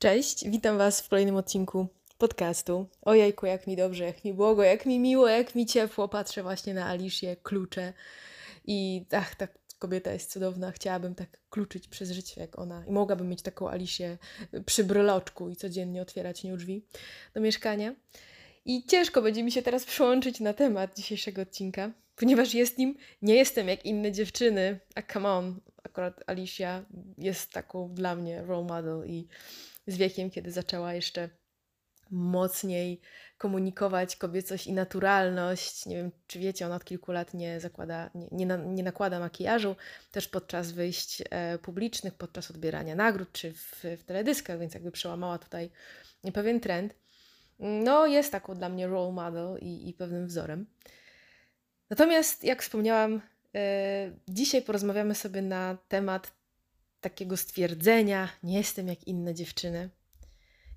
[0.00, 1.86] Cześć, witam Was w kolejnym odcinku
[2.18, 2.86] podcastu.
[3.02, 6.08] Ojejku, jak mi dobrze, jak mi błogo, jak mi miło, jak mi ciepło.
[6.08, 7.92] Patrzę właśnie na Aliszę, klucze
[8.64, 10.72] i ach, ta kobieta jest cudowna.
[10.72, 14.18] Chciałabym tak kluczyć przez życie jak ona i mogłabym mieć taką Aliszę
[14.66, 16.84] przy bryloczku i codziennie otwierać nią drzwi
[17.34, 17.94] do mieszkania.
[18.64, 23.34] I ciężko będzie mi się teraz przyłączyć na temat dzisiejszego odcinka, ponieważ jest nim, nie
[23.34, 26.84] jestem jak inne dziewczyny, a come on, akurat Alicia
[27.18, 29.26] jest taką dla mnie role model i
[29.86, 31.28] z wiekiem, kiedy zaczęła jeszcze
[32.10, 33.00] mocniej
[33.38, 35.86] komunikować kobiecość i naturalność.
[35.86, 39.20] Nie wiem, czy wiecie, ona od kilku lat nie zakłada, nie, nie, na, nie nakłada
[39.20, 39.76] makijażu,
[40.12, 45.38] też podczas wyjść e, publicznych, podczas odbierania nagród, czy w, w teledyskach, więc jakby przełamała
[45.38, 45.70] tutaj
[46.34, 46.94] pewien trend.
[47.58, 50.66] No, jest taką dla mnie role model i, i pewnym wzorem.
[51.90, 53.20] Natomiast, jak wspomniałam,
[53.54, 56.39] e, dzisiaj porozmawiamy sobie na temat
[57.00, 59.90] takiego stwierdzenia: Nie jestem jak inne dziewczyny.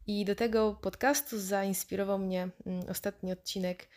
[0.07, 3.87] I do tego podcastu zainspirował mnie mm, ostatni odcinek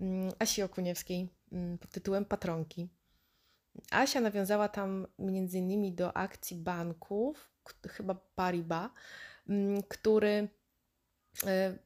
[0.00, 2.88] mm, Asi Okuniewskiej mm, pod tytułem Patronki.
[3.90, 7.50] Asia nawiązała tam między innymi do akcji banków,
[7.88, 8.90] chyba Paribas,
[9.88, 10.48] który
[11.46, 11.78] e,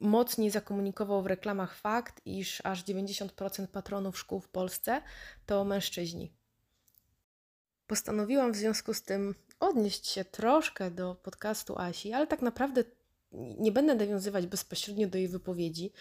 [0.00, 5.02] mocniej zakomunikował w reklamach fakt, iż aż 90% patronów szkół w Polsce
[5.46, 6.35] to mężczyźni.
[7.86, 12.84] Postanowiłam w związku z tym odnieść się troszkę do podcastu Asi, ale tak naprawdę
[13.32, 15.92] nie będę nawiązywać bezpośrednio do jej wypowiedzi.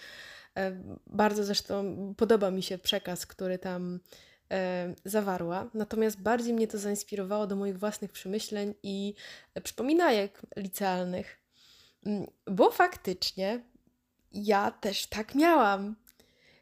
[0.58, 4.00] E, bardzo zresztą podoba mi się przekaz, który tam
[4.52, 9.14] e, zawarła, natomiast bardziej mnie to zainspirowało do moich własnych przemyśleń i
[9.64, 11.38] przypominajek licealnych,
[12.06, 13.64] mm, bo faktycznie
[14.32, 15.96] ja też tak miałam.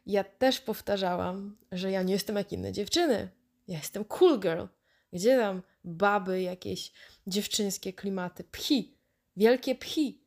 [0.06, 3.28] Ja też powtarzałam, że ja nie jestem jak inne dziewczyny.
[3.68, 4.64] Ja jestem cool girl.
[5.14, 6.92] Gdzie tam baby, jakieś
[7.26, 8.44] dziewczyńskie klimaty?
[8.44, 8.94] Pchi.
[9.36, 10.24] Wielkie pchi.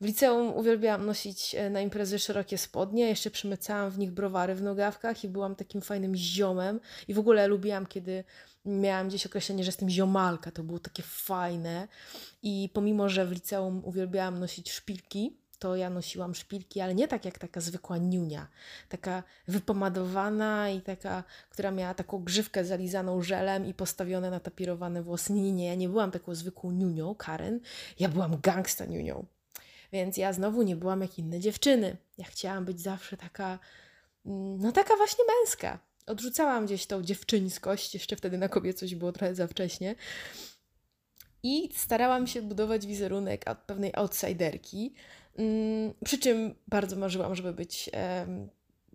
[0.00, 4.62] W liceum uwielbiałam nosić e, na imprezy szerokie spodnie, jeszcze przymycałam w nich browary w
[4.62, 6.80] nogawkach i byłam takim fajnym ziomem.
[7.08, 8.24] I w ogóle lubiłam, kiedy
[8.64, 10.50] miałam gdzieś określenie, że jestem ziomalka.
[10.50, 11.88] To było takie fajne.
[12.42, 17.24] I pomimo, że w liceum uwielbiałam nosić szpilki, to ja nosiłam szpilki, ale nie tak
[17.24, 18.48] jak taka zwykła niunia.
[18.88, 25.32] Taka wypomadowana i taka, która miała taką grzywkę zalizaną żelem i postawione na tapirowane włosy.
[25.32, 27.60] Nie, nie, nie, ja nie byłam taką zwykłą niunią, Karen.
[27.98, 29.26] Ja byłam gangsta niunią.
[29.92, 31.96] Więc ja znowu nie byłam jak inne dziewczyny.
[32.18, 33.58] Ja chciałam być zawsze taka,
[34.26, 35.78] mm, no taka właśnie męska.
[36.06, 39.94] Odrzucałam gdzieś tą dziewczyńskość, jeszcze wtedy na kobiecość było trochę za wcześnie.
[41.42, 44.94] I starałam się budować wizerunek pewnej outsiderki,
[45.38, 47.90] Mm, przy czym bardzo marzyłam, żeby być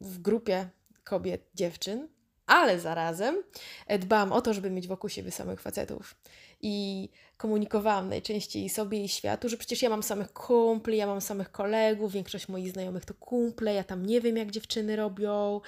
[0.01, 0.69] w grupie
[1.03, 2.07] kobiet, dziewczyn,
[2.45, 3.43] ale zarazem
[3.87, 6.15] e, dbałam o to, żeby mieć wokół siebie samych facetów.
[6.61, 11.51] I komunikowałam najczęściej sobie i światu, że przecież ja mam samych kumpli, ja mam samych
[11.51, 15.61] kolegów, większość moich znajomych to kumple, ja tam nie wiem, jak dziewczyny robią.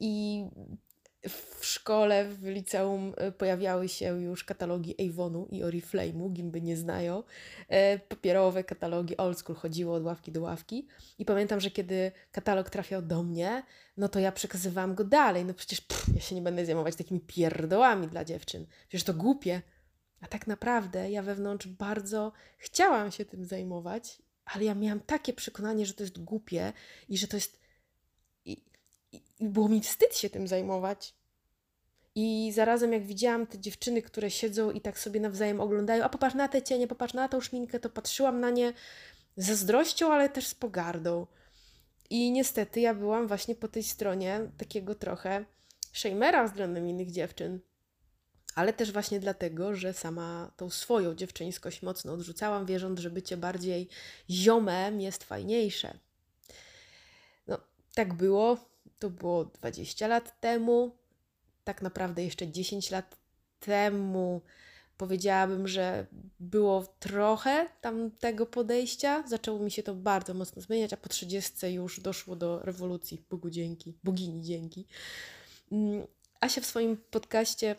[0.00, 0.44] I
[1.28, 7.22] w szkole, w liceum e, pojawiały się już katalogi Avonu i Oriflame'u, gimby nie znają.
[7.68, 10.88] E, papierowe katalogi old school chodziło od ławki do ławki.
[11.18, 13.62] I pamiętam, że kiedy katalog trafiał do mnie,
[13.96, 15.44] no to ja przekazywałam go dalej.
[15.44, 18.66] No przecież pff, ja się nie będę zajmować takimi pierdołami dla dziewczyn.
[18.88, 19.62] Przecież to głupie.
[20.20, 25.86] A tak naprawdę ja wewnątrz bardzo chciałam się tym zajmować, ale ja miałam takie przekonanie,
[25.86, 26.72] że to jest głupie
[27.08, 27.59] i że to jest
[29.40, 31.14] było mi wstyd się tym zajmować.
[32.14, 36.34] I zarazem jak widziałam te dziewczyny, które siedzą i tak sobie nawzajem oglądają, a popatrz
[36.34, 38.72] na te cienie, popatrz na tą szminkę, to patrzyłam na nie
[39.36, 41.26] z zazdrością, ale też z pogardą.
[42.10, 45.44] I niestety ja byłam właśnie po tej stronie takiego trochę
[45.92, 47.60] szejmera względem innych dziewczyn.
[48.54, 53.88] Ale też właśnie dlatego, że sama tą swoją dziewczyńskość mocno odrzucałam, wierząc, że bycie bardziej
[54.30, 55.98] ziomem jest fajniejsze.
[57.46, 57.58] No,
[57.94, 58.69] tak było
[59.00, 60.96] to było 20 lat temu,
[61.64, 63.16] tak naprawdę jeszcze 10 lat
[63.60, 64.40] temu
[65.00, 66.06] powiedziałabym, że
[66.40, 69.24] było trochę tam tego podejścia.
[69.28, 73.24] Zaczęło mi się to bardzo mocno zmieniać, a po 30 już doszło do rewolucji.
[73.30, 74.86] Bogu dzięki, bogini dzięki.
[75.72, 76.06] Mm,
[76.40, 77.76] Asia w swoim podcaście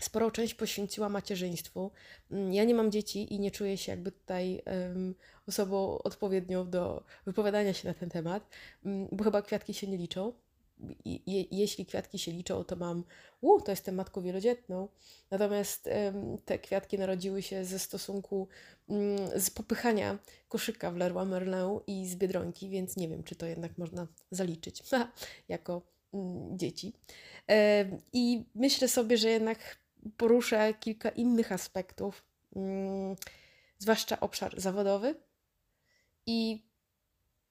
[0.00, 1.90] sporą część poświęciła macierzyństwu.
[2.30, 5.14] Mm, ja nie mam dzieci i nie czuję się jakby tutaj um,
[5.46, 8.48] osobą odpowiednią do wypowiadania się na ten temat,
[8.84, 10.32] um, bo chyba kwiatki się nie liczą.
[11.04, 13.04] Je, jeśli kwiatki się liczą, to mam,
[13.40, 14.88] u, to jestem matką wielodzietną.
[15.30, 18.48] Natomiast um, te kwiatki narodziły się ze stosunku
[18.86, 20.18] um, z popychania
[20.48, 24.82] koszyka w Leroy Merlin i z Biedronki, więc nie wiem, czy to jednak można zaliczyć
[25.48, 25.82] jako
[26.56, 26.92] dzieci.
[28.12, 29.78] I myślę sobie, że jednak
[30.16, 32.24] poruszę kilka innych aspektów.
[32.56, 33.16] Mm,
[33.78, 35.14] zwłaszcza obszar zawodowy
[36.26, 36.66] i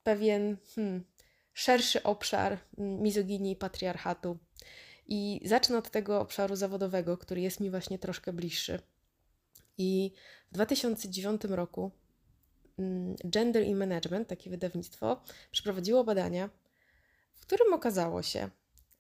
[0.04, 1.06] pewien hmm,
[1.54, 4.38] szerszy obszar mm, mizoginii i patriarchatu.
[5.08, 8.80] I zacznę od tego obszaru zawodowego, który jest mi właśnie troszkę bliższy.
[9.78, 10.14] I
[10.52, 11.92] w 2009 roku
[12.80, 16.50] mm, Gender in Management, takie wydawnictwo, przeprowadziło badania,
[17.34, 18.50] w którym okazało się,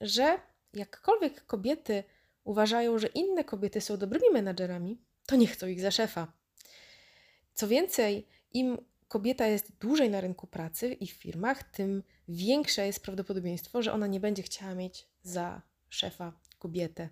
[0.02, 0.40] że
[0.74, 2.04] jakkolwiek kobiety
[2.48, 6.34] uważają, że inne kobiety są dobrymi menadżerami, to nie chcą ich za szefa.
[7.54, 8.78] Co więcej, im
[9.08, 14.08] kobieta jest dłużej na rynku pracy i w firmach, tym większe jest prawdopodobieństwo, że ona
[14.08, 17.10] nie będzie chciała mieć za szefa kobietę.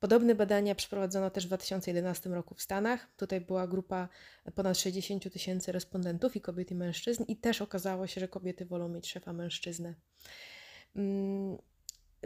[0.00, 3.08] Podobne badania przeprowadzono też w 2011 roku w Stanach.
[3.16, 4.08] Tutaj była grupa
[4.54, 8.88] ponad 60 tysięcy respondentów i kobiet i mężczyzn, i też okazało się, że kobiety wolą
[8.88, 9.94] mieć szefa mężczyznę.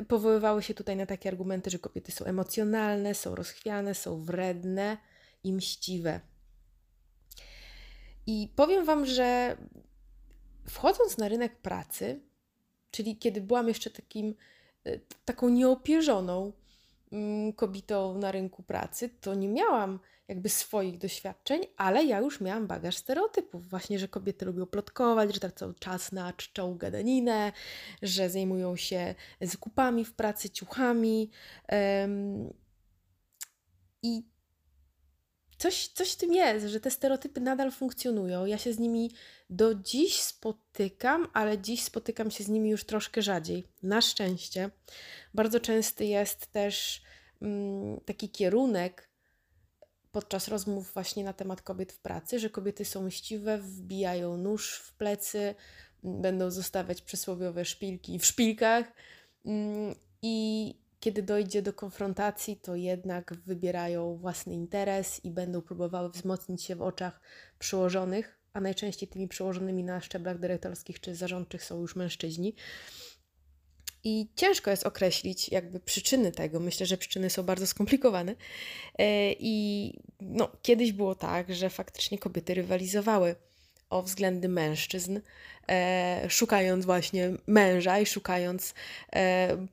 [0.09, 4.97] Powoływały się tutaj na takie argumenty, że kobiety są emocjonalne, są rozchwiane, są wredne
[5.45, 6.21] i mściwe.
[8.27, 9.57] I powiem Wam, że
[10.69, 12.21] wchodząc na rynek pracy,
[12.91, 14.35] czyli kiedy byłam jeszcze takim,
[14.85, 16.53] e, taką nieopierzoną
[17.13, 19.99] mm, kobietą na rynku pracy, to nie miałam
[20.29, 23.69] jakby swoich doświadczeń, ale ja już miałam bagaż stereotypów.
[23.69, 27.53] Właśnie, że kobiety lubią plotkować, że cały czas na czczą gadaninę,
[28.03, 31.31] że zajmują się zakupami w pracy, ciuchami.
[31.69, 32.53] Um,
[34.03, 34.35] I
[35.59, 38.47] coś, coś w tym jest, że te stereotypy nadal funkcjonują.
[38.47, 39.11] Ja się z nimi
[39.51, 43.65] do dziś spotykam, ale dziś spotykam się z nimi już troszkę rzadziej.
[43.83, 44.71] Na szczęście.
[45.35, 47.03] Bardzo częsty jest też
[47.43, 49.04] mm, taki kierunek
[50.15, 54.93] podczas rozmów właśnie na temat kobiet w pracy, że kobiety są mściwe, wbijają nóż w
[54.93, 55.55] plecy,
[56.03, 58.93] będą zostawiać przysłowiowe szpilki w szpilkach
[59.47, 66.63] mm, i kiedy dojdzie do konfrontacji, to jednak wybierają własny interes i będą próbowały wzmocnić
[66.63, 67.21] się w oczach
[67.59, 72.55] przełożonych, a najczęściej tymi przełożonymi na szczeblach dyrektorskich czy zarządczych są już mężczyźni.
[74.05, 76.61] I ciężko jest określić jakby przyczyny tego.
[76.61, 78.35] Myślę, że przyczyny są bardzo skomplikowane.
[78.99, 83.35] E, I no, kiedyś było tak, że faktycznie kobiety rywalizowały
[83.91, 85.21] o względy mężczyzn,
[85.69, 88.75] e, szukając właśnie męża i szukając
[89.13, 89.67] e,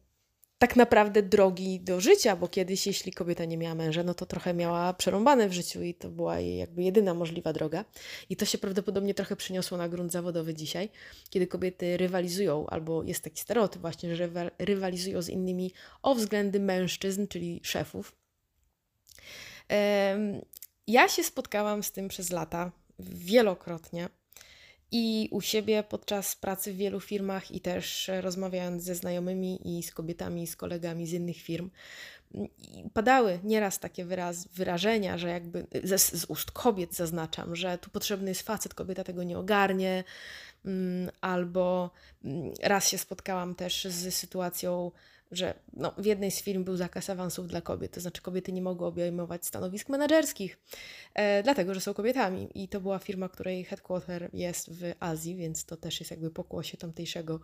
[0.61, 4.53] tak naprawdę drogi do życia, bo kiedyś, jeśli kobieta nie miała męża, no to trochę
[4.53, 7.85] miała przerąbane w życiu i to była jej jakby jedyna możliwa droga.
[8.29, 10.89] I to się prawdopodobnie trochę przyniosło na grunt zawodowy dzisiaj,
[11.29, 14.29] kiedy kobiety rywalizują, albo jest taki stereotyp właśnie, że
[14.59, 15.71] rywalizują z innymi
[16.01, 18.15] o względy mężczyzn, czyli szefów.
[20.87, 24.09] Ja się spotkałam z tym przez lata wielokrotnie
[24.91, 29.91] i u siebie podczas pracy w wielu firmach i też rozmawiając ze znajomymi i z
[29.91, 31.69] kobietami, z kolegami z innych firm,
[32.93, 38.29] padały nieraz takie wyraz, wyrażenia, że jakby z, z ust kobiet zaznaczam, że tu potrzebny
[38.29, 40.03] jest facet, kobieta tego nie ogarnie,
[40.65, 41.91] mm, albo
[42.25, 44.91] mm, raz się spotkałam też z sytuacją,
[45.31, 48.61] że no, w jednej z firm był zakaz awansów dla kobiet, to znaczy kobiety nie
[48.61, 50.57] mogły obejmować stanowisk menedżerskich,
[51.13, 52.49] e, dlatego że są kobietami.
[52.63, 56.77] I to była firma, której headquarter jest w Azji, więc to też jest jakby pokłosie
[56.77, 57.39] tamtejszego,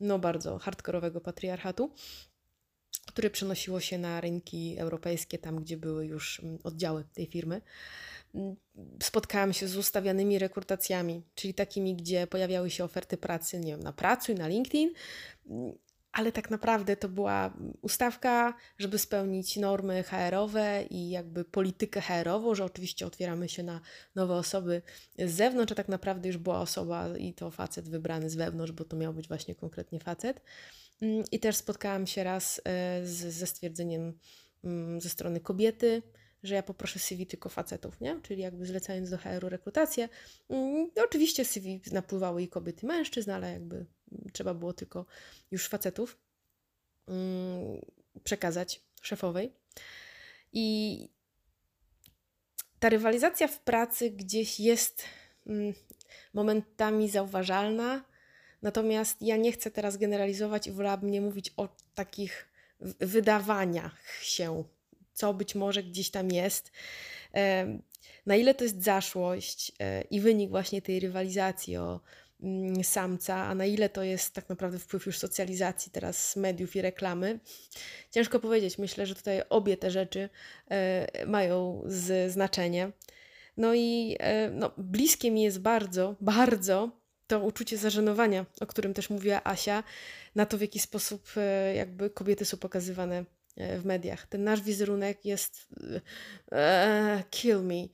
[0.00, 1.90] no bardzo hardkorowego patriarchatu
[3.06, 7.60] które przenosiło się na rynki europejskie, tam gdzie były już oddziały tej firmy.
[9.02, 13.92] Spotkałam się z ustawianymi rekrutacjami, czyli takimi, gdzie pojawiały się oferty pracy, nie wiem, na
[13.92, 14.90] pracy, na LinkedIn,
[16.12, 17.52] ale tak naprawdę to była
[17.82, 23.80] ustawka, żeby spełnić normy HR-owe i jakby politykę HR-ową, że oczywiście otwieramy się na
[24.14, 24.82] nowe osoby
[25.18, 28.84] z zewnątrz, a tak naprawdę już była osoba i to facet wybrany z wewnątrz, bo
[28.84, 30.40] to miał być właśnie konkretnie facet.
[31.00, 34.18] Mm, I też spotkałam się raz e, z, ze stwierdzeniem
[34.64, 36.02] mm, ze strony kobiety,
[36.42, 38.20] że ja poproszę CV tylko facetów, nie?
[38.22, 40.08] Czyli jakby zlecając do HR-u rekrutację.
[40.48, 43.86] Mm, oczywiście CV napływały i kobiety, i mężczyzn, ale jakby
[44.32, 45.06] trzeba było tylko
[45.50, 46.18] już facetów
[48.24, 49.52] przekazać szefowej.
[50.52, 51.08] I
[52.78, 55.04] ta rywalizacja w pracy gdzieś jest
[56.34, 58.04] momentami zauważalna,
[58.62, 62.48] Natomiast ja nie chcę teraz generalizować i wolałabym nie mówić o takich
[63.00, 64.64] wydawaniach się,
[65.12, 66.72] co być może gdzieś tam jest.
[68.26, 72.00] Na ile to jest zaszłość e, i wynik właśnie tej rywalizacji o mm,
[72.82, 77.40] samca, a na ile to jest tak naprawdę wpływ już socjalizacji teraz mediów i reklamy.
[78.10, 78.78] Ciężko powiedzieć.
[78.78, 80.28] Myślę, że tutaj obie te rzeczy
[80.70, 81.82] e, mają
[82.28, 82.92] znaczenie.
[83.56, 86.90] No i e, no, bliskie mi jest bardzo, bardzo
[87.26, 89.84] to uczucie zażenowania, o którym też mówiła Asia,
[90.34, 93.24] na to, w jaki sposób e, jakby kobiety są pokazywane
[93.56, 94.26] w mediach.
[94.26, 95.68] Ten nasz wizerunek jest
[96.52, 97.88] e, kill me.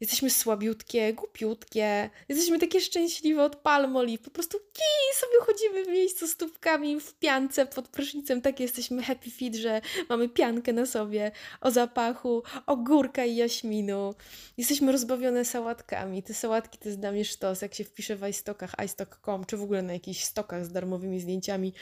[0.00, 4.22] Jesteśmy słabiutkie, głupiutkie, jesteśmy takie szczęśliwe od palmolive.
[4.22, 8.42] Po prostu kij, sobie chodzimy w miejscu stópkami w piance pod prysznicem.
[8.42, 14.14] Tak jesteśmy happy fit, że mamy piankę na sobie o zapachu ogórka i jaśminu.
[14.56, 16.22] Jesteśmy rozbawione sałatkami.
[16.22, 17.62] Te sałatki to jest dla mnie sztos.
[17.62, 21.74] Jak się wpisze w iStockach, iStock.com, czy w ogóle na jakichś stokach z darmowymi zdjęciami,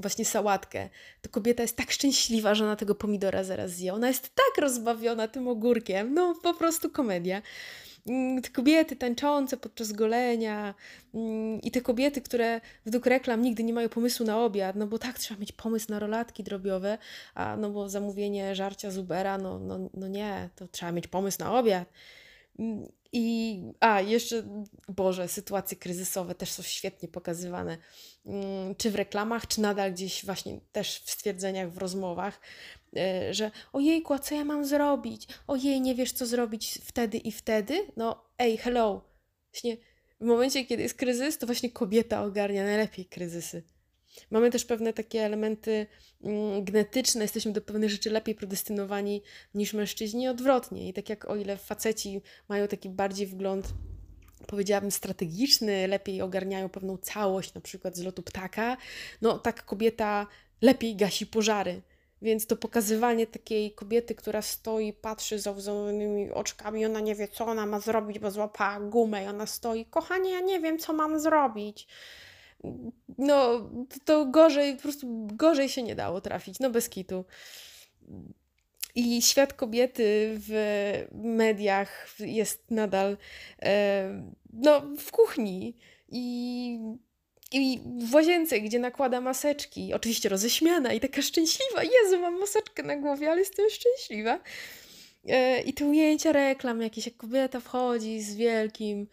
[0.00, 0.88] właśnie sałatkę,
[1.22, 3.94] to kobieta jest tak szczęśliwa, że ona tego pomidora zaraz zje.
[3.94, 6.14] Ona jest tak rozbawiona tym ogórkiem.
[6.14, 7.42] No, po prostu komedia.
[8.08, 10.74] Mm, te kobiety tańczące podczas golenia
[11.14, 14.98] mm, i te kobiety, które według reklam nigdy nie mają pomysłu na obiad, no bo
[14.98, 16.98] tak, trzeba mieć pomysł na rolatki drobiowe,
[17.34, 21.38] a no bo zamówienie żarcia z Ubera, no, no, no nie, to trzeba mieć pomysł
[21.40, 21.88] na obiad.
[22.58, 27.78] Mm, I, a, jeszcze, Boże, sytuacje kryzysowe też są świetnie pokazywane,
[28.26, 32.40] mm, czy w reklamach, czy nadal gdzieś właśnie też w stwierdzeniach, w rozmowach,
[32.96, 35.28] e, że ojejku, a co ja mam zrobić?
[35.46, 37.86] Ojej, nie wiesz, co zrobić wtedy i wtedy?
[37.96, 39.04] No, ej, hello.
[39.52, 39.76] Właśnie
[40.20, 43.62] w momencie, kiedy jest kryzys, to właśnie kobieta ogarnia najlepiej kryzysy.
[44.30, 45.86] Mamy też pewne takie elementy
[46.24, 49.22] mm, genetyczne, jesteśmy do pewnych rzeczy lepiej predestynowani
[49.54, 50.88] niż mężczyźni odwrotnie.
[50.88, 53.72] I tak jak o ile faceci mają taki bardziej wgląd
[54.46, 58.76] powiedziałabym, strategiczny, lepiej ogarniają pewną całość, na przykład z lotu ptaka,
[59.22, 60.26] no tak kobieta
[60.62, 61.82] lepiej gasi pożary.
[62.22, 67.66] Więc to pokazywanie takiej kobiety, która stoi, patrzy załzonymi oczkami, ona nie wie, co ona
[67.66, 71.86] ma zrobić, bo złapała gumę i ona stoi, kochanie, ja nie wiem, co mam zrobić
[73.18, 73.70] no
[74.04, 77.24] to gorzej, po prostu gorzej się nie dało trafić, no bez kitu.
[78.94, 80.52] I świat kobiety w
[81.12, 83.16] mediach jest nadal
[83.62, 84.22] e,
[84.52, 85.76] no, w kuchni
[86.08, 86.78] i,
[87.52, 89.94] i w łazience, gdzie nakłada maseczki.
[89.94, 91.82] Oczywiście roześmiana i taka szczęśliwa.
[91.82, 94.40] Jezu, mam maseczkę na głowie, ale jestem szczęśliwa.
[95.28, 99.06] E, I te ujęcia reklam jakieś, jak kobieta wchodzi z wielkim,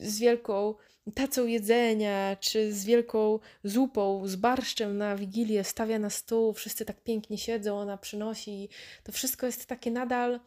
[0.00, 0.74] z wielką
[1.14, 7.02] tacą jedzenia, czy z wielką zupą, z barszczem na wigilię stawia na stół, wszyscy tak
[7.02, 8.68] pięknie siedzą, ona przynosi.
[9.04, 10.40] To wszystko jest takie nadal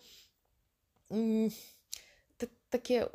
[1.12, 1.50] mm,
[2.38, 3.06] te, takie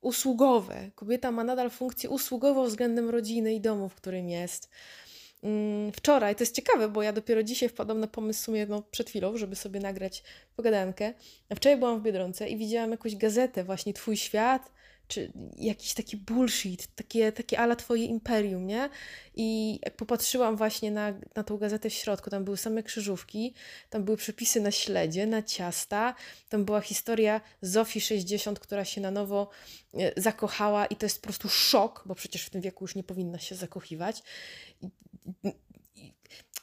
[0.00, 0.90] usługowe.
[0.94, 4.70] Kobieta ma nadal funkcję usługową względem rodziny i domu, w którym jest.
[5.42, 8.82] Mm, wczoraj, to jest ciekawe, bo ja dopiero dzisiaj wpadłam na pomysł w sumie no,
[8.82, 10.22] przed chwilą, żeby sobie nagrać
[10.56, 11.14] pogadankę.
[11.56, 14.72] Wczoraj byłam w Biedronce i widziałam jakąś gazetę, właśnie Twój świat,
[15.08, 18.90] czy jakiś taki bullshit, takie, takie ala twoje imperium, nie?
[19.34, 23.54] I jak popatrzyłam właśnie na, na tą gazetę w środku, tam były same krzyżówki,
[23.90, 26.14] tam były przepisy na śledzie, na ciasta,
[26.48, 29.50] tam była historia Zofii 60, która się na nowo
[29.94, 33.04] e, zakochała i to jest po prostu szok, bo przecież w tym wieku już nie
[33.04, 34.22] powinna się zakochiwać.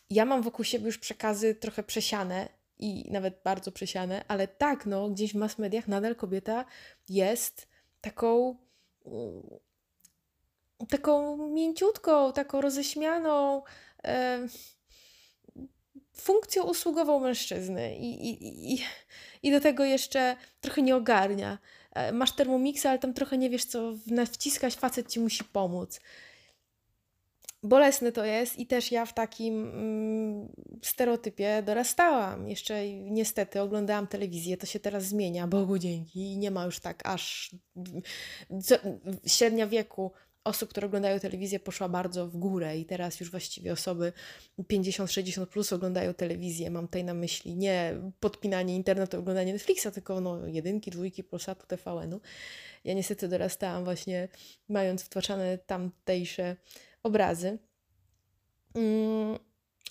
[0.09, 5.09] Ja mam wokół siebie już przekazy trochę przesiane i nawet bardzo przesiane, ale tak, no,
[5.09, 6.65] gdzieś w mass mediach nadal kobieta
[7.09, 7.72] jest
[8.03, 8.55] taką
[9.05, 9.59] mm,
[10.89, 13.63] taką mięciutką, taką roześmianą
[14.03, 14.47] e,
[16.13, 18.83] funkcją usługową mężczyzny I, i, i,
[19.43, 21.57] i do tego jeszcze trochę nie ogarnia.
[21.91, 23.93] E, masz termomixa, ale tam trochę nie wiesz, co
[24.31, 25.99] wciskać, facet ci musi pomóc
[27.63, 30.49] bolesne to jest i też ja w takim mm,
[30.81, 32.49] stereotypie dorastałam.
[32.49, 37.07] Jeszcze niestety oglądałam telewizję, to się teraz zmienia, Bogu dzięki, i nie ma już tak
[37.07, 37.55] aż.
[38.63, 38.75] Co,
[39.25, 40.11] średnia wieku
[40.43, 44.13] osób, które oglądają telewizję, poszła bardzo w górę i teraz już właściwie osoby
[44.59, 46.69] 50-60 plus oglądają telewizję.
[46.69, 52.21] Mam tutaj na myśli nie podpinanie internetu, oglądanie Netflixa, tylko no, jedynki, dwójki, Polsatu, TVN-u.
[52.83, 54.27] Ja niestety dorastałam właśnie
[54.69, 56.55] mając wtłaczane tamtejsze
[57.03, 57.59] obrazy.
[58.75, 59.39] Mm,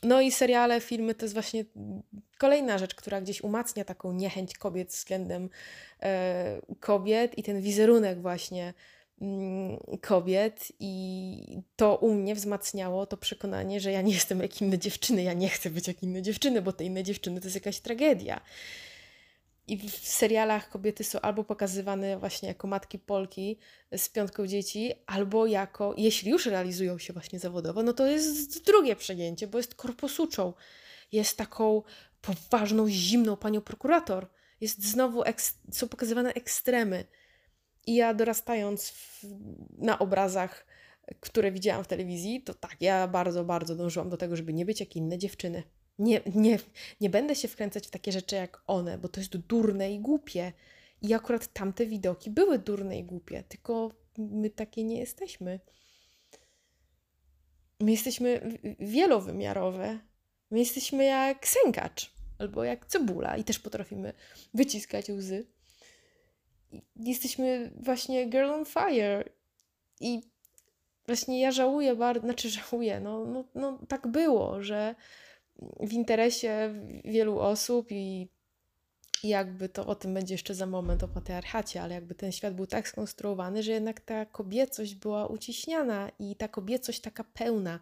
[0.03, 1.65] no i seriale, filmy to jest właśnie
[2.39, 5.51] kolejna rzecz, która gdzieś umacnia taką niechęć kobiet względem
[6.03, 8.75] e, kobiet i ten wizerunek właśnie
[9.21, 14.79] mm, kobiet i to u mnie wzmacniało to przekonanie, że ja nie jestem jak inne
[14.79, 17.81] dziewczyny, ja nie chcę być jak inne dziewczyny, bo te inne dziewczyny to jest jakaś
[17.81, 18.41] tragedia.
[19.67, 23.59] I w serialach kobiety są albo pokazywane właśnie jako matki Polki
[23.97, 28.97] z piątką dzieci, albo jako, jeśli już realizują się właśnie zawodowo, no to jest drugie
[28.97, 30.53] przejęcie, bo jest korposuczą.
[31.13, 31.83] Jest taką
[32.21, 34.29] poważną, zimną panią prokurator.
[34.61, 35.23] Jest znowu,
[35.73, 37.05] są pokazywane ekstremy.
[37.87, 39.25] I ja dorastając w,
[39.79, 40.67] na obrazach,
[41.21, 44.81] które widziałam w telewizji, to tak, ja bardzo, bardzo dążyłam do tego, żeby nie być
[44.81, 45.63] jak inne dziewczyny.
[45.99, 46.59] Nie, nie,
[47.01, 50.53] nie będę się wkręcać w takie rzeczy jak one, bo to jest durne i głupie.
[51.03, 55.61] I akurat tamte widoki były durne i głupie, tylko my takie nie jesteśmy.
[57.81, 59.99] My jesteśmy wielowymiarowe.
[60.51, 64.13] My jesteśmy jak sękacz albo jak cebula i też potrafimy
[64.55, 65.47] wyciskać łzy.
[66.97, 69.25] jesteśmy właśnie girl on fire.
[70.01, 70.23] I
[71.07, 74.95] właśnie ja żałuję bardzo, znaczy żałuję, no, no, no tak było, że
[75.81, 78.29] w interesie wielu osób i
[79.23, 82.67] jakby to o tym będzie jeszcze za moment o patriarchacie, ale jakby ten świat był
[82.67, 87.81] tak skonstruowany, że jednak ta kobiecość była uciśniana i ta kobiecość taka pełna,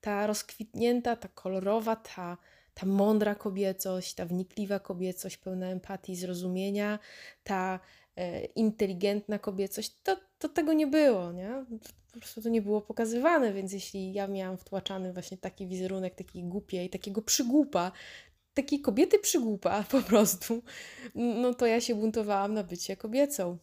[0.00, 2.36] ta rozkwitnięta, ta kolorowa, ta,
[2.74, 6.98] ta mądra kobiecość, ta wnikliwa kobiecość, pełna empatii, zrozumienia,
[7.44, 7.80] ta
[8.54, 11.64] inteligentna kobiecość, to, to tego nie było, nie?
[12.12, 16.44] Po prostu to nie było pokazywane, więc jeśli ja miałam wtłaczany właśnie taki wizerunek takiej
[16.44, 17.92] głupiej, takiego przygłupa,
[18.54, 20.62] takiej kobiety przygłupa po prostu,
[21.14, 23.58] no to ja się buntowałam na bycie kobiecą.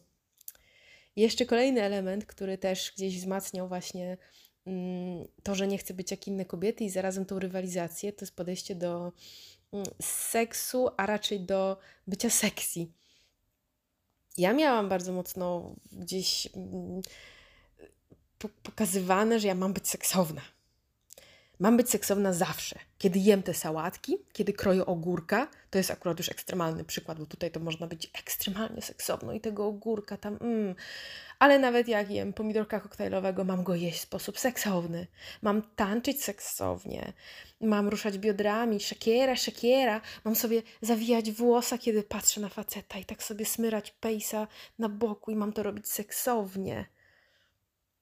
[1.16, 4.16] Jeszcze kolejny element, który też gdzieś wzmacniał właśnie
[4.66, 8.36] mm, to, że nie chcę być jak inne kobiety i zarazem tą rywalizację, to jest
[8.36, 9.12] podejście do
[9.72, 11.76] mm, seksu, a raczej do
[12.06, 12.86] bycia sexy.
[14.38, 17.00] Ja miałam bardzo mocno gdzieś mm,
[18.62, 20.40] pokazywane, że ja mam być seksowna
[21.60, 22.78] Mam być seksowna zawsze.
[22.98, 27.50] Kiedy jem te sałatki, kiedy kroję ogórka, to jest akurat już ekstremalny przykład, bo tutaj
[27.50, 30.74] to można być ekstremalnie seksowną i tego ogórka tam, mm.
[31.38, 35.06] ale nawet jak jem pomidorka koktajlowego, mam go jeść w sposób seksowny.
[35.42, 37.12] Mam tańczyć seksownie,
[37.60, 43.22] mam ruszać biodrami, szakiera, szakiera, mam sobie zawijać włosa, kiedy patrzę na faceta i tak
[43.22, 44.46] sobie smyrać pejsa
[44.78, 46.86] na boku i mam to robić seksownie.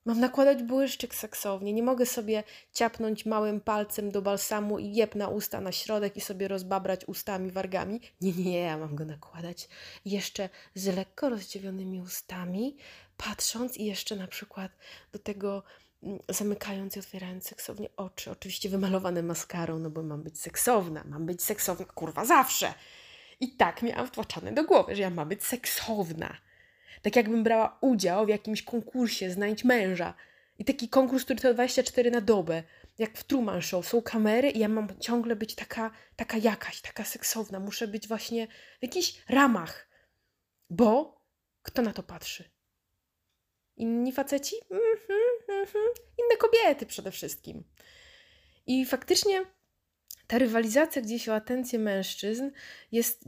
[0.09, 1.73] Mam nakładać błyszczyk seksownie.
[1.73, 6.21] Nie mogę sobie ciapnąć małym palcem do balsamu i jeb na usta na środek i
[6.21, 8.01] sobie rozbabrać ustami, wargami.
[8.21, 9.69] Nie, nie, ja mam go nakładać
[10.05, 12.77] jeszcze z lekko rozdziewionymi ustami,
[13.17, 14.73] patrząc i jeszcze na przykład
[15.13, 15.63] do tego
[16.03, 18.31] mm, zamykając i otwierając seksownie oczy.
[18.31, 21.05] Oczywiście wymalowane maskarą, no bo mam być seksowna.
[21.05, 22.75] Mam być seksowna, kurwa, zawsze.
[23.41, 26.48] I tak miałam wtłaczane do głowy, że ja mam być seksowna.
[27.03, 30.15] Tak jakbym brała udział w jakimś konkursie Znajdź męża.
[30.59, 32.63] I taki konkurs, który trwa 24 na dobę.
[32.99, 33.89] Jak w Truman Show.
[33.89, 37.61] Są kamery i ja mam ciągle być taka, taka jakaś, taka seksowna.
[37.61, 39.89] Muszę być właśnie w jakichś ramach.
[40.71, 41.21] Bo
[41.63, 42.45] kto na to patrzy?
[43.77, 44.57] Inni faceci?
[44.71, 46.01] Mm -hmm, mm -hmm.
[46.19, 47.65] Inne kobiety przede wszystkim.
[48.67, 49.45] I faktycznie
[50.29, 52.51] ta rywalizacja gdzieś o atencję mężczyzn
[52.93, 53.25] jest,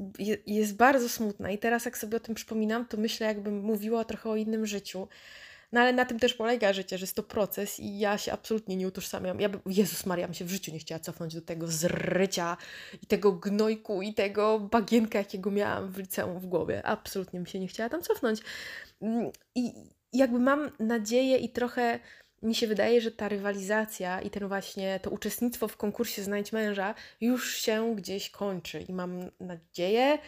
[0.47, 1.51] jest bardzo smutna.
[1.51, 5.09] I teraz, jak sobie o tym przypominam, to myślę, jakbym mówiła trochę o innym życiu.
[5.73, 8.77] No ale na tym też polega życie, że jest to proces i ja się absolutnie
[8.77, 9.41] nie utożsamiam.
[9.41, 12.57] Ja by, Jezus Maria, bym się w życiu nie chciała cofnąć do tego zrycia
[13.03, 16.87] i tego gnojku i tego bagienka, jakiego miałam w liceum w głowie.
[16.87, 18.41] Absolutnie mi się nie chciała tam cofnąć.
[19.03, 19.73] Mm, I
[20.13, 22.01] jakby mam nadzieję i trochę
[22.43, 26.95] mi się wydaje, że ta rywalizacja i ten właśnie to uczestnictwo w konkursie Znajdź męża
[27.21, 30.19] już się gdzieś kończy i mam nadzieję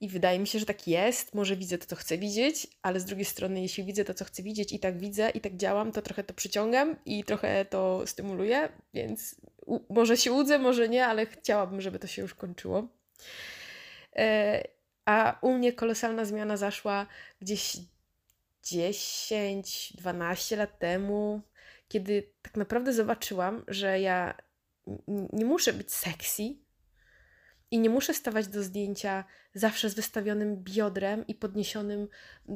[0.00, 1.34] i wydaje mi się, że tak jest.
[1.34, 4.42] Może widzę to, co chcę widzieć, ale z drugiej strony, jeśli widzę to, co chcę
[4.42, 8.68] widzieć i tak widzę i tak działam, to trochę to przyciągam i trochę to stymuluję,
[8.94, 9.36] więc
[9.90, 12.88] może się łudzę, może nie, ale chciałabym, żeby to się już kończyło.
[14.16, 14.62] E,
[15.04, 17.06] a u mnie kolosalna zmiana zaszła
[17.40, 17.76] gdzieś
[18.64, 21.40] 10-12 lat temu,
[21.90, 24.34] kiedy tak naprawdę zobaczyłam, że ja
[25.32, 26.42] nie muszę być sexy
[27.70, 29.24] i nie muszę stawać do zdjęcia
[29.54, 32.08] zawsze z wystawionym biodrem i podniesionym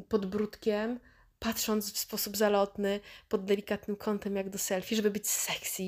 [0.09, 0.99] podbródkiem,
[1.39, 5.83] patrząc w sposób zalotny, pod delikatnym kątem, jak do selfie, żeby być sexy.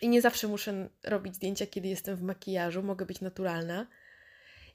[0.00, 3.86] I nie zawsze muszę robić zdjęcia, kiedy jestem w makijażu, mogę być naturalna.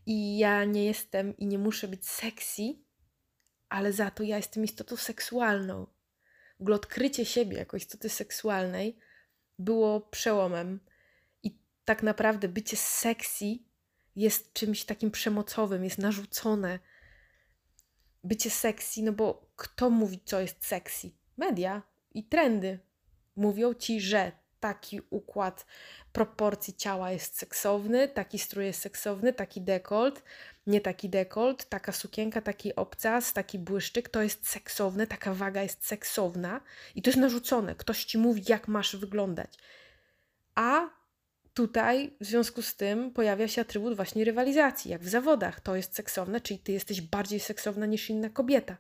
[0.06, 2.64] I ja nie jestem i nie muszę być sexy,
[3.70, 5.95] ale za to ja jestem istotą seksualną.
[6.60, 8.98] W ogóle odkrycie siebie jako istoty seksualnej
[9.60, 10.80] było przełomem.
[11.44, 13.46] I tak naprawdę bycie sexy
[14.16, 16.80] jest czymś takim przemocowym, jest narzucone.
[18.24, 21.12] Bycie sexy, no bo kto mówi, co jest sexy?
[21.38, 21.82] Media
[22.14, 22.80] i trendy
[23.36, 25.66] mówią ci, że taki układ
[26.12, 30.24] proporcji ciała jest seksowny, taki strój jest seksowny, taki dekolt,
[30.68, 35.88] nie taki dekolt, taka sukienka, taki obcas, taki błyszczyk, to jest seksowne, taka waga jest
[35.88, 36.62] seksowna
[36.96, 37.76] i to jest narzucone.
[37.76, 39.58] Ktoś ci mówi, jak masz wyglądać.
[40.56, 40.90] A
[41.54, 45.60] tutaj w związku z tym pojawia się atrybut właśnie rywalizacji, jak w zawodach.
[45.60, 48.78] To jest seksowne, czyli ty jesteś bardziej seksowna niż inna kobieta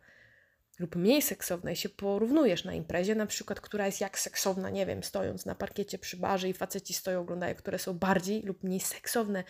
[0.79, 4.85] lub mniej seksowna i się porównujesz na imprezie, na przykład, która jest jak seksowna, nie
[4.85, 8.79] wiem, stojąc na parkiecie przy barze i faceci stoją, oglądają, które są bardziej lub mniej
[8.79, 9.43] seksowne.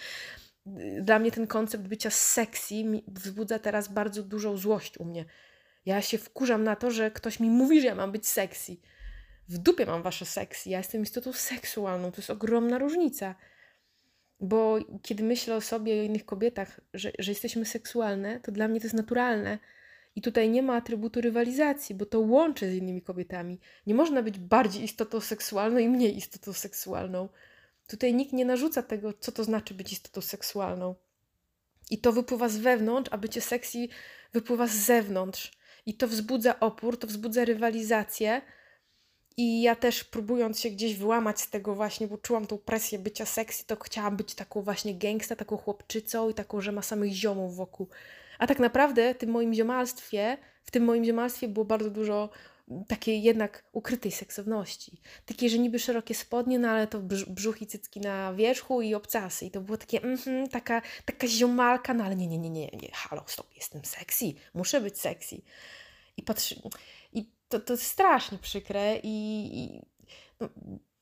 [1.01, 2.75] Dla mnie ten koncept bycia sexy
[3.07, 5.25] wzbudza teraz bardzo dużą złość u mnie.
[5.85, 8.77] Ja się wkurzam na to, że ktoś mi mówi, że ja mam być sexy.
[9.49, 10.69] W dupie mam wasze sexy.
[10.69, 12.11] Ja jestem istotą seksualną.
[12.11, 13.35] To jest ogromna różnica.
[14.39, 18.67] Bo kiedy myślę o sobie i o innych kobietach, że, że jesteśmy seksualne, to dla
[18.67, 19.59] mnie to jest naturalne
[20.15, 23.59] I tutaj nie ma atrybutu rywalizacji, bo to łączy z innymi kobietami.
[23.87, 27.29] Nie można być bardziej istotą seksualną i mniej istotą seksualną.
[27.87, 30.95] Tutaj nikt nie narzuca tego, co to znaczy być istotą seksualną.
[31.91, 33.87] I to wypływa z wewnątrz, a bycie sexy
[34.33, 35.51] wypływa z zewnątrz.
[35.85, 38.41] I to wzbudza opór, to wzbudza rywalizację.
[39.37, 43.25] I ja też próbując się gdzieś wyłamać z tego właśnie, bo czułam tą presję bycia
[43.25, 47.55] sexy, to chciałam być taką właśnie gangsta, taką chłopczycą i taką, że ma samych ziomów
[47.55, 47.87] wokół.
[48.39, 52.29] A tak naprawdę w tym moim ziomalstwie, w tym moim ziomalstwie było bardzo dużo
[52.87, 55.01] takiej jednak ukrytej seksowności.
[55.25, 59.45] Takiej, że niby szerokie spodnie, no ale to brzuch i cycki na wierzchu i obcasy.
[59.45, 62.89] I to było takie, mm taka, taka ziomalka, no ale nie, nie, nie, nie, nie,
[62.93, 65.41] halo, stop, jestem sexy, muszę być sexy.
[66.17, 66.61] I patrzy,
[67.13, 69.81] i to, to jest strasznie przykre i, i
[70.39, 70.49] no,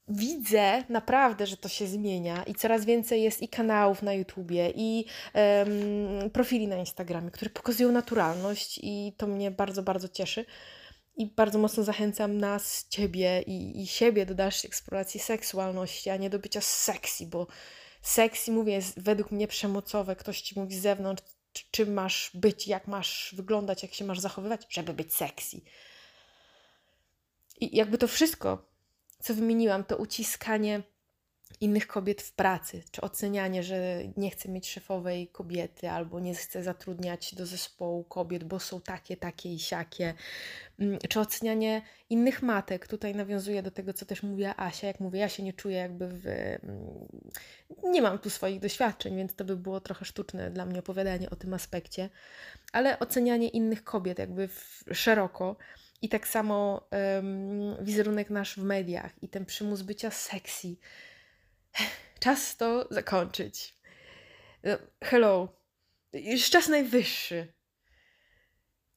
[0.07, 5.05] widzę naprawdę, że to się zmienia i coraz więcej jest i kanałów na YouTubie, i
[5.33, 10.45] um, profili na Instagramie, które pokazują naturalność i to mnie bardzo, bardzo cieszy.
[11.15, 16.29] I bardzo mocno zachęcam nas, ciebie i, i siebie do dalszej eksploracji seksualności, a nie
[16.29, 17.47] do bycia sexy, bo
[18.01, 20.15] sexy, mówię, jest według mnie przemocowe.
[20.15, 21.23] Ktoś ci mówi z zewnątrz,
[21.71, 25.61] czym masz być, jak masz wyglądać, jak się masz zachowywać, żeby być sexy.
[27.59, 28.65] I jakby to wszystko,
[29.19, 30.83] co wymieniłam, to uciskanie
[31.61, 36.63] innych kobiet w pracy, czy ocenianie, że nie chcę mieć szefowej kobiety, albo nie chcę
[36.63, 40.13] zatrudniać do zespołu kobiet, bo są takie, takie i siakie,
[40.79, 42.87] mm, czy ocenianie innych matek.
[42.87, 44.87] Tutaj nawiązuję do tego, co też mówiła Asia.
[44.87, 46.27] Jak mówię, ja się nie czuję jakby w.
[46.27, 47.07] Mm,
[47.83, 51.35] nie mam tu swoich doświadczeń, więc to by było trochę sztuczne dla mnie opowiadanie o
[51.35, 52.09] tym aspekcie,
[52.71, 54.49] ale ocenianie innych kobiet jakby
[54.91, 55.55] szeroko.
[56.01, 60.75] I tak samo um, wizerunek nasz w mediach i ten przymus bycia sexy
[62.19, 63.75] Czas to zakończyć.
[64.63, 65.47] No, hello.
[66.13, 67.53] Już czas najwyższy.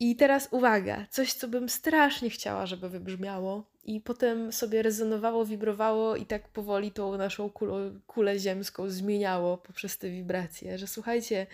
[0.01, 6.17] I teraz uwaga, coś, co bym strasznie chciała, żeby wybrzmiało, i potem sobie rezonowało, wibrowało,
[6.17, 10.79] i tak powoli tą naszą kulę, kulę ziemską zmieniało poprzez te wibracje.
[10.79, 11.47] Że słuchajcie,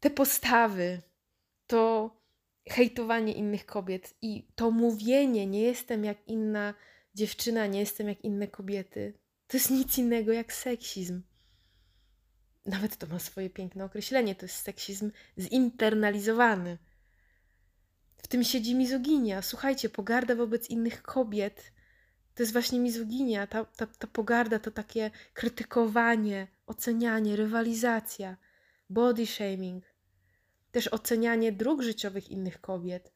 [0.00, 1.00] te postawy,
[1.66, 2.10] to
[2.68, 6.74] hejtowanie innych kobiet i to mówienie, nie jestem jak inna
[7.14, 9.12] dziewczyna, nie jestem jak inne kobiety,
[9.52, 11.22] to jest nic innego jak seksizm.
[12.66, 14.34] Nawet to ma swoje piękne określenie.
[14.34, 16.78] To jest seksizm zinternalizowany.
[18.16, 19.42] W tym siedzi mizoginia.
[19.42, 21.72] Słuchajcie, pogarda wobec innych kobiet
[22.34, 23.46] to jest właśnie mizoginia.
[23.46, 28.36] Ta, ta, ta pogarda to takie krytykowanie, ocenianie, rywalizacja,
[28.90, 29.84] body shaming,
[30.70, 33.12] też ocenianie dróg życiowych innych kobiet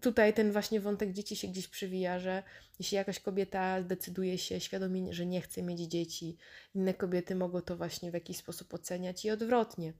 [0.00, 2.42] tutaj ten właśnie wątek dzieci się gdzieś przywija, że
[2.78, 6.36] jeśli jakaś kobieta decyduje się świadomie, że nie chce mieć dzieci,
[6.74, 9.92] inne kobiety mogą to właśnie w jakiś sposób oceniać i odwrotnie.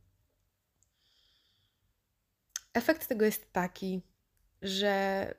[2.75, 4.03] Efekt tego jest taki,
[4.63, 5.35] że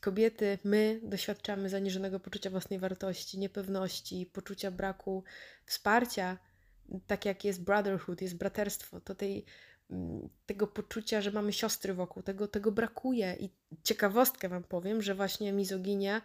[0.00, 5.24] kobiety, my doświadczamy zaniżonego poczucia własnej wartości, niepewności, poczucia braku
[5.66, 6.38] wsparcia,
[7.06, 9.44] tak jak jest brotherhood, jest braterstwo, to tej
[10.46, 13.36] tego poczucia, że mamy siostry wokół, tego, tego brakuje.
[13.40, 13.50] I
[13.82, 16.22] ciekawostkę Wam powiem, że właśnie mizoginia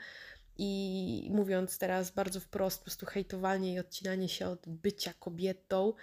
[0.58, 5.94] i mówiąc teraz bardzo wprost, po prostu hejtowanie i odcinanie się od bycia kobietą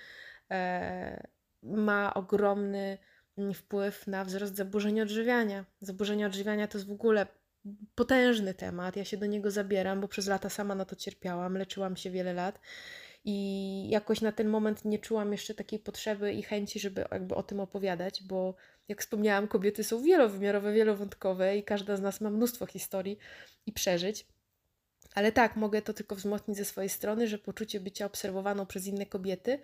[0.50, 1.26] e,
[1.62, 2.98] ma ogromny
[3.38, 5.64] mm, wpływ na wzrost zaburzeń odżywiania.
[5.80, 7.26] Zaburzenia odżywiania to jest w ogóle
[7.94, 8.96] potężny temat.
[8.96, 12.32] Ja się do niego zabieram, bo przez lata sama na to cierpiałam, leczyłam się wiele
[12.32, 12.60] lat
[13.24, 17.42] i jakoś na ten moment nie czułam jeszcze takiej potrzeby i chęci, żeby jakby o
[17.42, 18.54] tym opowiadać, bo
[18.88, 23.18] jak wspomniałam, kobiety są wielowymiarowe, wielowątkowe i każda z nas ma mnóstwo historii
[23.66, 24.26] i przeżyć.
[25.14, 29.06] Ale tak, mogę to tylko wzmocnić ze swojej strony, że poczucie bycia obserwowaną przez inne
[29.06, 29.58] kobiety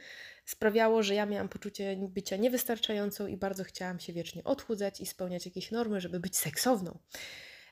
[0.44, 5.46] sprawiało, że ja miałam poczucie bycia niewystarczającą i bardzo chciałam się wiecznie odchudzać i spełniać
[5.46, 6.98] jakieś normy, żeby być seksowną.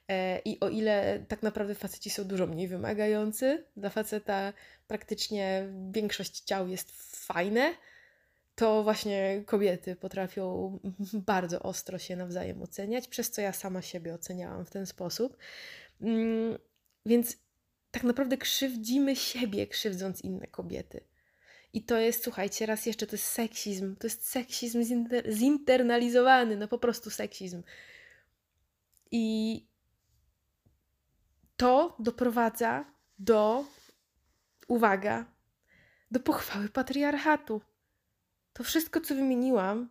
[0.08, 4.52] E, I o ile tak naprawdę faceci są dużo mniej wymagający, dla faceta
[4.88, 6.92] praktycznie większość ciał jest
[7.26, 7.74] fajne,
[8.54, 10.78] to właśnie kobiety potrafią
[11.32, 15.36] bardzo ostro się nawzajem oceniać, przez co ja sama siebie oceniałam w ten sposób.
[16.00, 16.58] Mm,
[17.06, 17.36] więc
[17.90, 21.00] tak naprawdę krzywdzimy siebie, krzywdząc inne kobiety.
[21.72, 23.96] I to jest, słuchajcie, raz jeszcze, to jest seksizm.
[23.96, 27.62] To jest seksizm zinter zinternalizowany, no po prostu seksizm.
[29.10, 29.66] I
[31.56, 32.84] to doprowadza
[33.18, 33.64] do,
[34.68, 35.24] uwaga,
[36.10, 37.60] do pochwały patriarchatu.
[38.52, 39.88] To wszystko, co wymieniłam,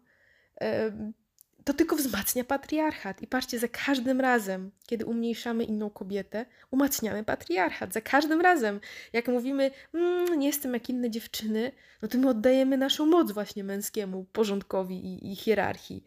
[1.64, 3.22] to tylko wzmacnia patriarchat.
[3.22, 7.94] I patrzcie, za każdym razem, kiedy umniejszamy inną kobietę, umacniamy patriarchat.
[7.94, 8.80] Za każdym razem,
[9.14, 11.72] jak mówimy, mmm, nie jestem jak inne dziewczyny,
[12.02, 16.04] no to my oddajemy naszą moc właśnie męskiemu porządkowi i, i hierarchii.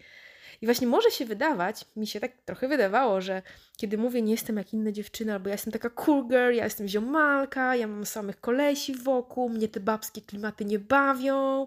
[0.60, 3.42] I właśnie może się wydawać, mi się tak trochę wydawało, że
[3.76, 6.88] kiedy mówię, nie jestem jak inne dziewczyny, albo ja jestem taka cool girl, ja jestem
[6.88, 11.66] ziomalka, ja mam samych kolesi wokół, mnie te babskie klimaty nie bawią,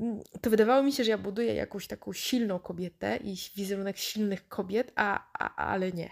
[0.00, 4.48] mm, to wydawało mi się, że ja buduję jakąś taką silną kobietę i wizerunek silnych
[4.48, 6.10] kobiet, a, a, ale nie.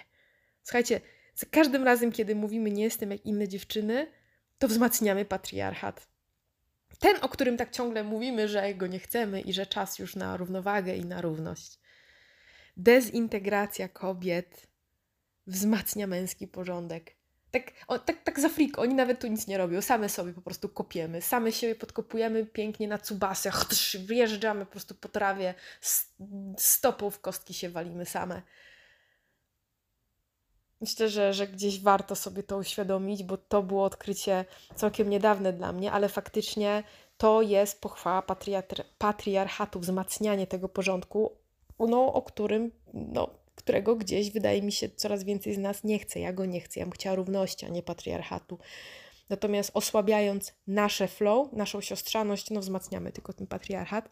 [0.63, 1.01] Słuchajcie,
[1.35, 4.07] za każdym razem, kiedy mówimy, nie jestem jak inne dziewczyny,
[4.59, 6.07] to wzmacniamy patriarchat.
[6.99, 10.37] Ten, o którym tak ciągle mówimy, że go nie chcemy i że czas już na
[10.37, 11.79] równowagę i na równość.
[12.77, 14.67] Dezintegracja kobiet
[15.47, 17.17] wzmacnia męski porządek.
[17.51, 20.43] Tak, o, tak, tak za frik, oni nawet tu nic nie robią, same sobie po
[20.43, 23.67] prostu kopiemy, same siebie podkopujemy pięknie na cubasach,
[24.07, 25.55] wjeżdżamy po prostu po trawie,
[26.59, 28.43] stopą w kostki się walimy same.
[30.81, 35.73] Myślę, że, że gdzieś warto sobie to uświadomić, bo to było odkrycie całkiem niedawne dla
[35.73, 36.85] mnie, ale faktycznie
[37.17, 38.23] to jest pochwała
[38.99, 41.42] patriarchatu, wzmacnianie tego porządku,
[41.79, 46.21] no, o którym, no, którego gdzieś wydaje mi się coraz więcej z nas nie chce.
[46.21, 48.59] Ja go nie chcę, ja bym chciała równości, a nie patriarchatu.
[49.29, 54.09] Natomiast osłabiając nasze flow, naszą siostrzaność, no wzmacniamy tylko ten patriarchat.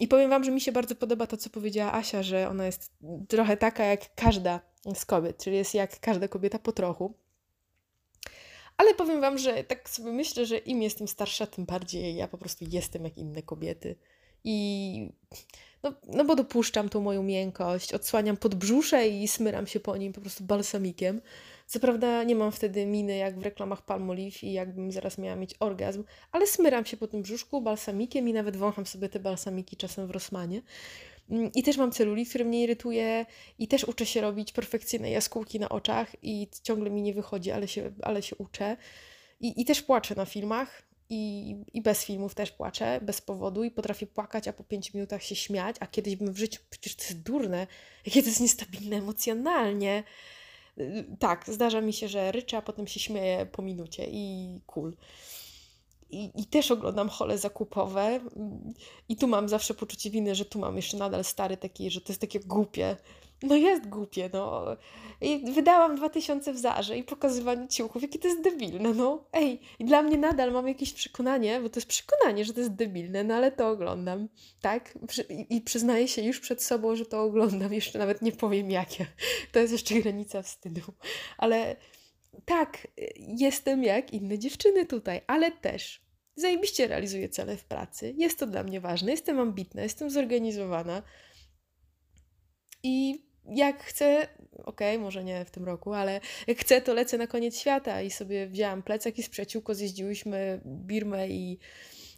[0.00, 2.92] I powiem Wam, że mi się bardzo podoba to, co powiedziała Asia, że ona jest
[3.28, 4.60] trochę taka jak każda
[4.94, 7.14] z kobiet, czyli jest jak każda kobieta po trochu.
[8.76, 12.38] Ale powiem Wam, że tak sobie myślę, że im jestem starsza, tym bardziej ja po
[12.38, 13.96] prostu jestem jak inne kobiety.
[14.44, 15.08] I
[15.84, 20.20] no, no bo dopuszczam tą moją miękkość, odsłaniam podbrzusze i smyram się po nim po
[20.20, 21.20] prostu balsamikiem.
[21.66, 25.54] Co prawda nie mam wtedy miny jak w reklamach Palmolive i jakbym zaraz miała mieć
[25.60, 30.06] orgazm, ale smyram się po tym brzuszku balsamikiem i nawet wącham sobie te balsamiki czasem
[30.06, 30.62] w Rosmanie.
[31.30, 33.26] Mm, I też mam celulit, który mnie irytuje
[33.58, 37.68] i też uczę się robić perfekcyjne jaskółki na oczach i ciągle mi nie wychodzi, ale
[37.68, 38.76] się, ale się uczę.
[39.40, 43.70] I, I też płaczę na filmach i, i bez filmów też płaczę, bez powodu i
[43.70, 47.04] potrafię płakać, a po pięciu minutach się śmiać, a kiedyś bym w życiu, przecież to
[47.04, 47.66] jest durne,
[48.06, 50.04] jakie to jest niestabilne emocjonalnie.
[50.78, 54.96] Y, tak, zdarza mi się, że ryczę, a potem się śmieję po minucie i cool.
[56.10, 58.20] I, I, też oglądam hole zakupowe
[59.08, 62.12] i tu mam zawsze poczucie winy, że tu mam jeszcze nadal stary taki, że to
[62.12, 62.96] jest takie głupie.
[63.44, 64.64] No jest głupie, no.
[65.20, 69.24] I wydałam 2000 w Zarze i pokazywanie ciuchów, jakie to jest debilne, no.
[69.32, 72.74] Ej, i dla mnie nadal mam jakieś przekonanie, bo to jest przekonanie, że to jest
[72.74, 74.28] debilne, no ale to oglądam,
[74.60, 74.98] tak?
[75.50, 79.06] I, przyznaję się już przed sobą, że to oglądam, jeszcze nawet nie powiem jakie.
[79.52, 80.80] To jest jeszcze granica wstydu.
[81.38, 81.76] Ale
[82.44, 86.04] tak, jestem jak inne dziewczyny tutaj, ale też
[86.36, 88.14] zajebiście realizuję cele w pracy.
[88.16, 91.02] Jest to dla mnie ważne, jestem ambitna, jestem zorganizowana.
[92.82, 94.28] I jak chcę,
[94.64, 98.02] okej, okay, może nie w tym roku, ale jak chcę, to lecę na koniec świata
[98.02, 101.58] i sobie wzięłam plecak i z przyjaciółką zjeździłyśmy Birmę i,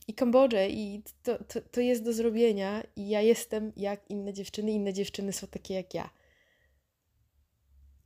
[0.08, 4.72] i Kambodżę i to, to, to jest do zrobienia i ja jestem jak inne dziewczyny,
[4.72, 6.10] inne dziewczyny są takie jak ja.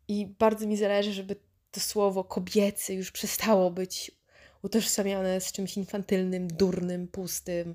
[0.08, 1.36] I bardzo mi zależy, żeby
[1.70, 4.10] to słowo kobiecy już przestało być
[4.62, 7.74] utożsamiane z czymś infantylnym, durnym, pustym,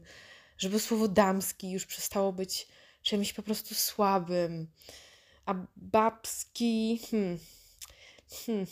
[0.58, 2.68] żeby słowo damski już przestało być
[3.02, 4.68] czymś po prostu słabym,
[5.46, 7.00] a babski.
[7.12, 7.38] Hmm,
[8.46, 8.66] hmm,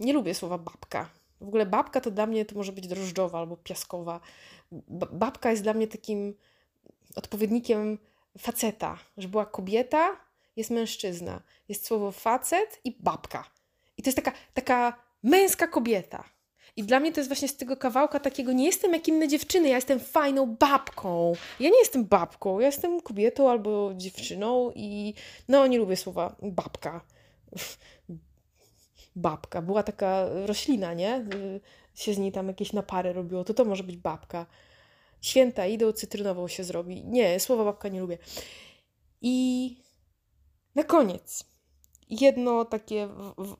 [0.00, 1.10] nie lubię słowa babka.
[1.40, 4.20] W ogóle babka to dla mnie to może być drożdżowa albo piaskowa.
[5.12, 6.34] Babka jest dla mnie takim
[7.16, 7.98] odpowiednikiem
[8.38, 10.16] faceta, że była kobieta,
[10.56, 11.42] jest mężczyzna.
[11.68, 13.50] Jest słowo facet i babka.
[13.96, 16.24] I to jest taka, taka męska kobieta.
[16.78, 19.68] I dla mnie to jest właśnie z tego kawałka takiego, nie jestem jak inne dziewczyny,
[19.68, 21.32] ja jestem fajną babką.
[21.60, 25.14] Ja nie jestem babką, ja jestem kobietą albo dziewczyną i
[25.48, 27.00] no nie lubię słowa babka.
[29.16, 29.62] babka.
[29.62, 31.24] Była taka roślina, nie?
[31.94, 34.46] Się z niej tam jakieś napary robiło, to to może być babka.
[35.20, 37.04] Święta idą, cytrynową się zrobi.
[37.04, 38.18] Nie, słowa babka nie lubię.
[39.22, 39.76] I
[40.74, 41.44] na koniec
[42.10, 43.08] jedno takie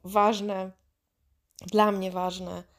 [0.05, 0.71] ważne,
[1.67, 2.78] dla mnie ważne,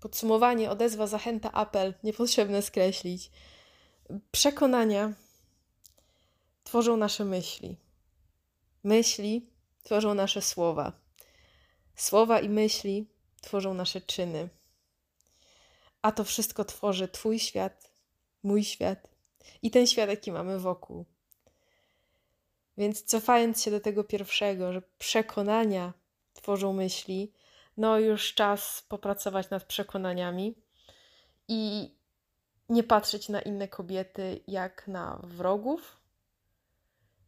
[0.00, 3.30] podsumowanie, odezwa, zachęta, apel, niepotrzebne skreślić.
[4.30, 5.12] Przekonania
[6.64, 7.76] tworzą nasze myśli.
[8.84, 9.50] Myśli
[9.82, 10.92] tworzą nasze słowa.
[11.96, 13.06] Słowa i myśli
[13.40, 14.48] tworzą nasze czyny.
[16.02, 17.90] A to wszystko tworzy Twój świat,
[18.42, 19.08] mój świat
[19.62, 21.04] i ten świat, jaki mamy wokół.
[22.78, 25.92] Więc cofając się do tego pierwszego, że przekonania
[26.32, 27.32] tworzą myśli,
[27.78, 30.54] no już czas popracować nad przekonaniami
[31.48, 31.90] i
[32.68, 36.00] nie patrzeć na inne kobiety jak na wrogów,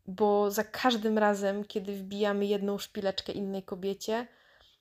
[0.06, 4.26] bo za każdym razem, kiedy wbijamy jedną szpileczkę innej kobiecie,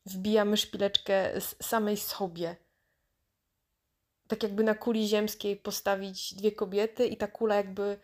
[0.06, 2.56] wbijamy szpileczkę samej sobie.
[4.28, 8.00] Tak jakby na kuli ziemskiej postawić dwie kobiety i ta kula jakby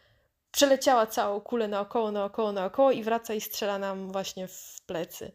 [0.52, 5.32] przeleciała całą kulę naokoło, naokoło, naokoło i wraca i strzela nam właśnie w plecy.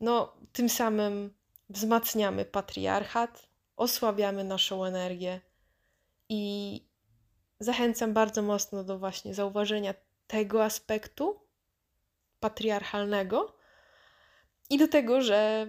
[0.00, 1.34] No, tym samym
[1.70, 5.40] wzmacniamy patriarchat, osłabiamy naszą energię
[6.28, 6.84] i
[7.60, 9.94] zachęcam bardzo mocno do właśnie zauważenia
[10.26, 11.40] tego aspektu
[12.40, 13.56] patriarchalnego
[14.70, 15.66] i do tego, że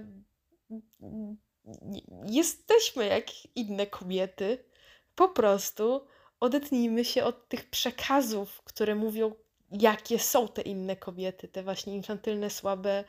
[2.25, 4.63] jesteśmy jak inne kobiety.
[5.15, 6.07] Po prostu
[6.39, 9.35] odetnijmy się od tych przekazów, które mówią,
[9.71, 13.03] jakie są te inne kobiety, te właśnie infantylne, słabe,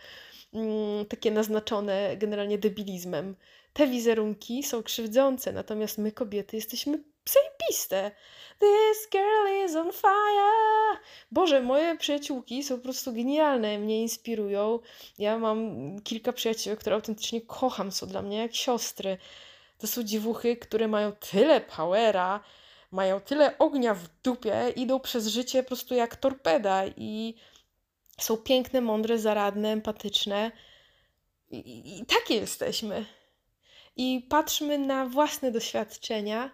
[0.54, 3.36] mm, takie naznaczone generalnie debilizmem.
[3.72, 8.10] Te wizerunki są krzywdzące, natomiast my, kobiety, jesteśmy zajebiste.
[8.58, 11.00] This girl is on fire.
[11.30, 14.78] Boże, moje przyjaciółki są po prostu genialne, mnie inspirują.
[15.18, 15.70] Ja mam
[16.04, 19.18] kilka przyjaciół, które autentycznie kocham, są dla mnie jak siostry.
[19.78, 22.40] To są dziewuchy, które mają tyle powera,
[22.90, 27.34] mają tyle ognia w dupie, idą przez życie po prostu jak torpeda i
[28.20, 30.52] są piękne, mądre, zaradne, empatyczne.
[31.50, 33.06] I, i, takie jesteśmy.
[33.96, 36.50] I patrzmy na własne doświadczenia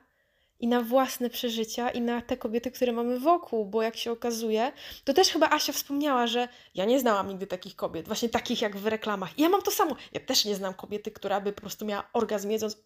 [0.60, 4.72] i na własne przeżycia i na te kobiety, które mamy wokół, bo jak się okazuje,
[5.04, 8.76] to też chyba Asia wspomniała, że ja nie znałam nigdy takich kobiet, właśnie takich jak
[8.76, 9.38] w reklamach.
[9.38, 9.96] I ja mam to samo.
[10.12, 12.76] Ja też nie znam kobiety, która by po prostu miała orgazm jedząc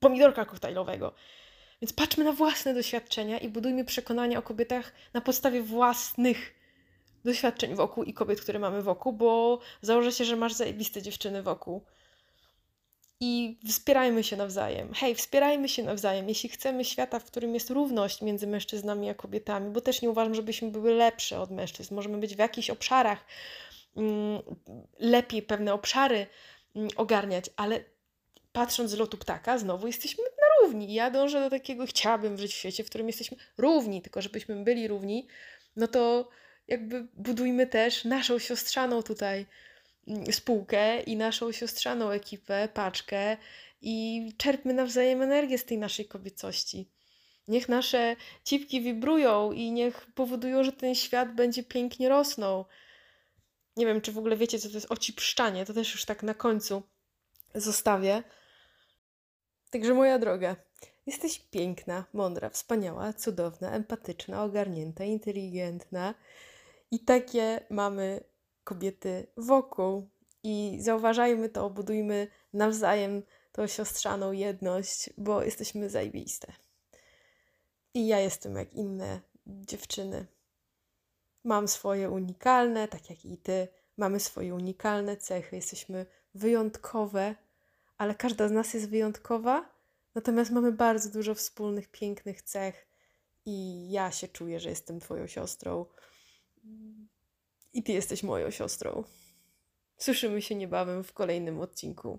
[0.00, 1.14] pomidorka koktajlowego.
[1.82, 6.54] Więc patrzmy na własne doświadczenia i budujmy przekonania o kobietach na podstawie własnych
[7.24, 11.84] doświadczeń wokół i kobiet, które mamy wokół, bo założę się, że masz zajebiste dziewczyny wokół
[13.20, 14.94] i wspierajmy się nawzajem.
[14.94, 16.28] Hej, wspierajmy się nawzajem.
[16.28, 20.34] Jeśli chcemy świata, w którym jest równość między mężczyznami a kobietami, bo też nie uważam,
[20.34, 21.94] żebyśmy były lepsze od mężczyzn.
[21.94, 23.24] Możemy być w jakichś obszarach
[23.96, 24.42] mm,
[24.98, 26.26] lepiej pewne obszary
[26.76, 27.84] mm, ogarniać, ale
[28.58, 30.94] patrząc z lotu ptaka, znowu jesteśmy na równi.
[30.94, 34.88] Ja dążę do takiego, chciałabym żyć w świecie, w którym jesteśmy równi, tylko żebyśmy byli
[34.88, 35.26] równi,
[35.76, 36.28] no to
[36.68, 39.46] jakby budujmy też naszą siostrzaną tutaj
[40.08, 43.36] Mm, spółkę i naszą siostrzaną ekipę, paczkę
[43.82, 46.88] i czerpmy nawzajem energię z tej naszej kobiecości.
[47.48, 52.64] Niech nasze cipki wibrują i niech powodują, że ten świat będzie pięknie rosnął.
[53.76, 55.66] Nie wiem, czy w ogóle wiecie, co to jest ocipszczanie.
[55.66, 56.82] To też już tak na końcu
[57.54, 58.22] zostawię.
[59.70, 60.56] Także moja droga,
[61.06, 66.14] jesteś piękna, mądra, wspaniała, cudowna, empatyczna, ogarnięta, inteligentna.
[66.90, 68.20] I takie mamy
[68.64, 70.08] kobiety wokół.
[70.42, 76.52] I zauważajmy to, budujmy nawzajem tą siostrzaną jedność, bo jesteśmy zajebiste.
[77.94, 80.26] I ja jestem jak inne dziewczyny.
[81.44, 83.68] Mam swoje unikalne, tak jak i ty.
[83.96, 87.34] Mamy swoje unikalne cechy, jesteśmy wyjątkowe,
[87.98, 89.70] ale każda z nas jest wyjątkowa.
[90.14, 92.88] Natomiast mamy bardzo dużo wspólnych, pięknych cech,
[93.50, 95.86] i ja się czuję, że jestem Twoją siostrą.
[97.72, 99.04] I ty jesteś moją siostrą.
[99.96, 102.18] Słyszymy się niebawem w kolejnym odcinku.